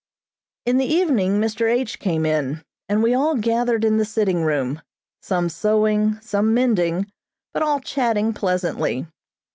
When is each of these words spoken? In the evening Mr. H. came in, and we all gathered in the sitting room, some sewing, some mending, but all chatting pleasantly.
In 0.65 0.77
the 0.77 0.85
evening 0.91 1.39
Mr. 1.39 1.71
H. 1.71 1.99
came 1.99 2.25
in, 2.25 2.63
and 2.89 3.03
we 3.03 3.13
all 3.13 3.35
gathered 3.35 3.85
in 3.85 3.97
the 3.97 4.03
sitting 4.03 4.41
room, 4.41 4.81
some 5.21 5.47
sewing, 5.47 6.19
some 6.21 6.55
mending, 6.55 7.05
but 7.53 7.61
all 7.61 7.79
chatting 7.79 8.33
pleasantly. 8.33 9.05